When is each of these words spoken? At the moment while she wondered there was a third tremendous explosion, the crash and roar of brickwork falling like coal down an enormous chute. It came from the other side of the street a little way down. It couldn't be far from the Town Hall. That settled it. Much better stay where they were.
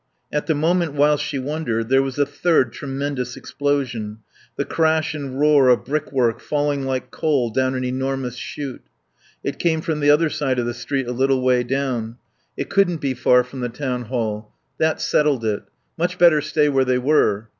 At 0.31 0.47
the 0.47 0.55
moment 0.55 0.93
while 0.93 1.17
she 1.17 1.37
wondered 1.37 1.89
there 1.89 2.01
was 2.01 2.17
a 2.17 2.25
third 2.25 2.73
tremendous 2.73 3.37
explosion, 3.37 4.17
the 4.55 4.65
crash 4.65 5.13
and 5.13 5.39
roar 5.39 5.69
of 5.69 5.85
brickwork 5.85 6.39
falling 6.39 6.85
like 6.87 7.11
coal 7.11 7.51
down 7.51 7.75
an 7.75 7.83
enormous 7.83 8.35
chute. 8.35 8.81
It 9.43 9.59
came 9.59 9.79
from 9.79 9.99
the 9.99 10.09
other 10.09 10.31
side 10.31 10.57
of 10.57 10.65
the 10.65 10.73
street 10.73 11.05
a 11.07 11.11
little 11.11 11.43
way 11.43 11.61
down. 11.61 12.17
It 12.57 12.67
couldn't 12.71 12.97
be 12.97 13.13
far 13.13 13.43
from 13.43 13.59
the 13.59 13.69
Town 13.69 14.05
Hall. 14.05 14.51
That 14.79 14.99
settled 14.99 15.45
it. 15.45 15.65
Much 15.99 16.17
better 16.17 16.41
stay 16.41 16.67
where 16.67 16.85
they 16.85 16.97
were. 16.97 17.49